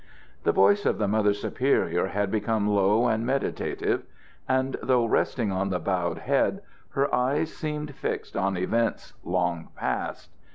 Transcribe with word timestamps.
The 0.45 0.51
voice 0.51 0.87
of 0.87 0.97
the 0.97 1.07
Mother 1.07 1.31
Superior 1.31 2.07
had 2.07 2.31
become 2.31 2.67
low 2.67 3.05
and 3.05 3.23
meditative; 3.23 4.01
and, 4.49 4.75
though 4.81 5.05
resting 5.05 5.51
on 5.51 5.69
the 5.69 5.77
bowed 5.77 6.17
head, 6.17 6.63
her 6.93 7.13
eyes 7.13 7.53
seemed 7.53 7.93
fixed 7.93 8.35
on 8.35 8.57
events 8.57 9.13
long 9.23 9.67
past. 9.75 10.31